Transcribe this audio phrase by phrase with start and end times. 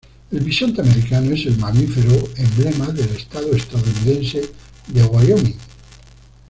[0.31, 4.41] El bisonte americano es el mamífero emblema del estado estadounidense
[4.87, 5.55] de Wyoming.